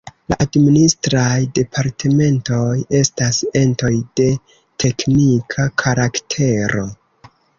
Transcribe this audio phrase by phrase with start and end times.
[0.31, 4.27] La Administraj Departementoj estas entoj de
[4.85, 6.87] teknika karaktero.